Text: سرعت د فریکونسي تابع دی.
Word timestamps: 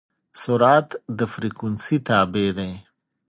سرعت 0.41 0.89
د 1.17 1.19
فریکونسي 1.33 1.97
تابع 2.07 2.47
دی. 2.57 2.71